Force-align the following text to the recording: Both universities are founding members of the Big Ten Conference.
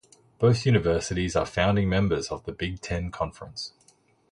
Both 0.39 0.65
universities 0.65 1.35
are 1.35 1.45
founding 1.45 1.87
members 1.87 2.29
of 2.29 2.43
the 2.45 2.51
Big 2.51 2.81
Ten 2.81 3.11
Conference. 3.11 3.73